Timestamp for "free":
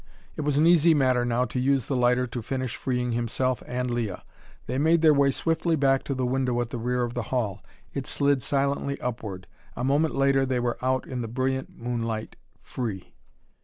12.63-13.13